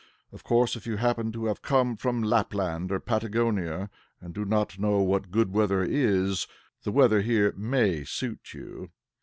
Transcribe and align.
Of 0.31 0.43
course, 0.43 0.75
if 0.75 0.87
you 0.87 0.97
happen 0.97 1.31
to 1.31 1.45
have 1.45 1.61
come 1.61 1.95
from 1.95 2.23
Lapland 2.23 2.91
or 2.91 2.99
Patagonia, 2.99 3.91
and 4.19 4.33
do 4.33 4.45
not 4.45 4.79
know 4.79 4.97
what 5.01 5.29
good 5.29 5.51
weather 5.53 5.83
is, 5.83 6.47
the 6.81 6.91
weather 6.91 7.21
here 7.21 7.53
may 7.55 8.03
suit 8.03 8.51
you. 8.55 8.89